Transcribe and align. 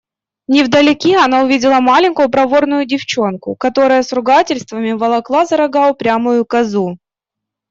Невдалеке 0.47 1.15
она 1.17 1.43
увидела 1.43 1.79
маленькую 1.79 2.31
проворную 2.31 2.85
девчонку, 2.87 3.55
которая 3.55 4.01
с 4.01 4.11
ругательствами 4.11 4.93
волокла 4.93 5.45
за 5.45 5.57
рога 5.57 5.91
упрямую 5.91 6.43
козу. 6.43 6.97